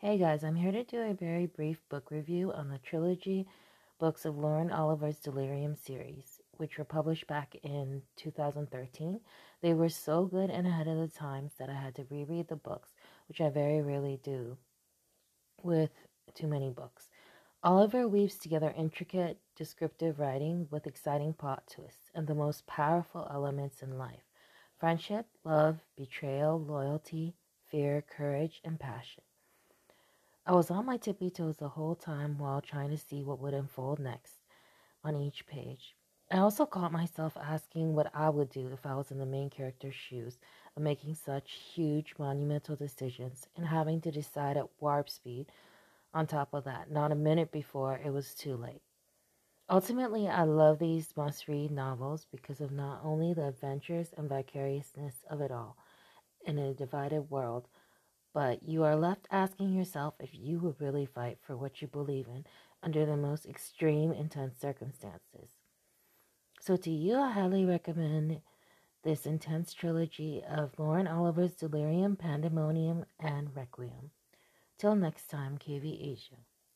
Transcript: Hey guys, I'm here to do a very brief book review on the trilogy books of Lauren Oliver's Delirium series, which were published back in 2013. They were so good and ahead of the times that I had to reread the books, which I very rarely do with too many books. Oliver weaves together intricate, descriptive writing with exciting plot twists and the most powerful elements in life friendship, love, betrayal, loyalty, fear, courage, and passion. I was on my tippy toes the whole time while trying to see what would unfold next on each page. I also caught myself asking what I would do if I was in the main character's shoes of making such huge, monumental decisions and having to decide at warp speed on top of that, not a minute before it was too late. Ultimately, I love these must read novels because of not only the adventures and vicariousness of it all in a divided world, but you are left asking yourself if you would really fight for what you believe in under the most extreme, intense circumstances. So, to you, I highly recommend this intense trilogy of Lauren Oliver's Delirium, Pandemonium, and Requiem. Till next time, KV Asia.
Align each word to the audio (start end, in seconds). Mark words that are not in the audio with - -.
Hey 0.00 0.16
guys, 0.16 0.44
I'm 0.44 0.54
here 0.54 0.70
to 0.70 0.84
do 0.84 1.02
a 1.02 1.12
very 1.12 1.46
brief 1.46 1.78
book 1.88 2.12
review 2.12 2.52
on 2.52 2.68
the 2.68 2.78
trilogy 2.78 3.48
books 3.98 4.24
of 4.24 4.38
Lauren 4.38 4.70
Oliver's 4.70 5.18
Delirium 5.18 5.74
series, 5.74 6.40
which 6.52 6.78
were 6.78 6.84
published 6.84 7.26
back 7.26 7.56
in 7.64 8.02
2013. 8.14 9.18
They 9.60 9.74
were 9.74 9.88
so 9.88 10.24
good 10.26 10.50
and 10.50 10.68
ahead 10.68 10.86
of 10.86 10.98
the 10.98 11.08
times 11.08 11.54
that 11.58 11.68
I 11.68 11.74
had 11.74 11.96
to 11.96 12.06
reread 12.08 12.46
the 12.46 12.54
books, 12.54 12.90
which 13.26 13.40
I 13.40 13.50
very 13.50 13.82
rarely 13.82 14.20
do 14.22 14.56
with 15.64 15.90
too 16.32 16.46
many 16.46 16.70
books. 16.70 17.08
Oliver 17.64 18.06
weaves 18.06 18.36
together 18.36 18.72
intricate, 18.78 19.40
descriptive 19.56 20.20
writing 20.20 20.68
with 20.70 20.86
exciting 20.86 21.32
plot 21.32 21.64
twists 21.74 22.12
and 22.14 22.28
the 22.28 22.36
most 22.36 22.68
powerful 22.68 23.26
elements 23.34 23.82
in 23.82 23.98
life 23.98 24.30
friendship, 24.78 25.26
love, 25.42 25.80
betrayal, 25.96 26.56
loyalty, 26.56 27.34
fear, 27.68 28.04
courage, 28.16 28.60
and 28.64 28.78
passion. 28.78 29.24
I 30.48 30.52
was 30.52 30.70
on 30.70 30.86
my 30.86 30.96
tippy 30.96 31.28
toes 31.28 31.58
the 31.58 31.68
whole 31.68 31.94
time 31.94 32.38
while 32.38 32.62
trying 32.62 32.88
to 32.88 32.96
see 32.96 33.22
what 33.22 33.38
would 33.38 33.52
unfold 33.52 33.98
next 33.98 34.36
on 35.04 35.14
each 35.14 35.46
page. 35.46 35.94
I 36.32 36.38
also 36.38 36.64
caught 36.64 36.90
myself 36.90 37.36
asking 37.36 37.94
what 37.94 38.10
I 38.14 38.30
would 38.30 38.48
do 38.48 38.70
if 38.72 38.86
I 38.86 38.94
was 38.94 39.10
in 39.10 39.18
the 39.18 39.26
main 39.26 39.50
character's 39.50 39.94
shoes 39.94 40.38
of 40.74 40.82
making 40.82 41.16
such 41.16 41.52
huge, 41.52 42.14
monumental 42.18 42.76
decisions 42.76 43.46
and 43.58 43.66
having 43.66 44.00
to 44.00 44.10
decide 44.10 44.56
at 44.56 44.70
warp 44.80 45.10
speed 45.10 45.52
on 46.14 46.26
top 46.26 46.54
of 46.54 46.64
that, 46.64 46.90
not 46.90 47.12
a 47.12 47.14
minute 47.14 47.52
before 47.52 48.00
it 48.02 48.10
was 48.10 48.32
too 48.34 48.56
late. 48.56 48.80
Ultimately, 49.68 50.28
I 50.28 50.44
love 50.44 50.78
these 50.78 51.14
must 51.14 51.46
read 51.46 51.70
novels 51.70 52.26
because 52.32 52.62
of 52.62 52.72
not 52.72 53.02
only 53.04 53.34
the 53.34 53.48
adventures 53.48 54.14
and 54.16 54.30
vicariousness 54.30 55.26
of 55.28 55.42
it 55.42 55.50
all 55.50 55.76
in 56.46 56.58
a 56.58 56.72
divided 56.72 57.30
world, 57.30 57.68
but 58.38 58.62
you 58.62 58.84
are 58.84 58.94
left 58.94 59.26
asking 59.32 59.72
yourself 59.72 60.14
if 60.20 60.30
you 60.32 60.60
would 60.60 60.80
really 60.80 61.04
fight 61.04 61.36
for 61.44 61.56
what 61.56 61.82
you 61.82 61.88
believe 61.88 62.28
in 62.28 62.44
under 62.84 63.04
the 63.04 63.16
most 63.16 63.44
extreme, 63.46 64.12
intense 64.12 64.60
circumstances. 64.60 65.56
So, 66.60 66.76
to 66.76 66.88
you, 66.88 67.16
I 67.16 67.32
highly 67.32 67.64
recommend 67.64 68.40
this 69.02 69.26
intense 69.26 69.74
trilogy 69.74 70.40
of 70.48 70.78
Lauren 70.78 71.08
Oliver's 71.08 71.56
Delirium, 71.56 72.14
Pandemonium, 72.14 73.06
and 73.18 73.56
Requiem. 73.56 74.12
Till 74.78 74.94
next 74.94 75.26
time, 75.26 75.58
KV 75.58 76.12
Asia. 76.12 76.36